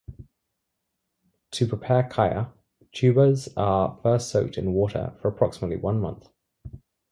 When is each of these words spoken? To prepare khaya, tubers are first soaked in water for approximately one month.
To 1.51 1.67
prepare 1.67 2.09
khaya, 2.09 2.51
tubers 2.91 3.49
are 3.55 3.99
first 4.01 4.31
soaked 4.31 4.57
in 4.57 4.73
water 4.73 5.15
for 5.21 5.27
approximately 5.27 5.77
one 5.77 5.99
month. 5.99 6.27